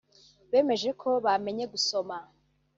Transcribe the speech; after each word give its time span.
bemeje 0.51 0.89
ko 1.01 1.09
bamenye 1.25 1.65
gusoma 1.73 2.17